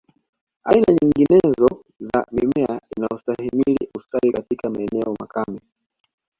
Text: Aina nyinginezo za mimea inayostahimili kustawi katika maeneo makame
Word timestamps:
Aina 0.63 0.91
nyinginezo 0.93 1.81
za 1.99 2.25
mimea 2.31 2.81
inayostahimili 2.97 3.87
kustawi 3.93 4.31
katika 4.31 4.69
maeneo 4.69 5.13
makame 5.19 5.59